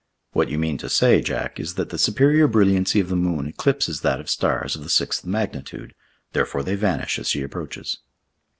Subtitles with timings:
[0.31, 4.01] "What you mean to say, Jack, is that the superior brilliancy of the moon eclipses
[4.01, 5.93] that of stars of the sixth magnitude,
[6.33, 7.99] therefore they vanish as she approaches."